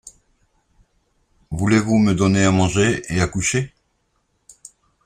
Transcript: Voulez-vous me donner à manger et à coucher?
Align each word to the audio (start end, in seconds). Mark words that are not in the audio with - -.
Voulez-vous 1.51 1.99
me 1.99 2.15
donner 2.15 2.43
à 2.43 2.51
manger 2.51 3.03
et 3.09 3.21
à 3.21 3.27
coucher? 3.27 3.71